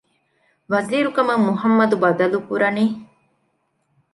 [0.71, 2.85] ވަޒީރުކަމަށް މުޙައްމަދު ބަދަލުކުރަނީ؟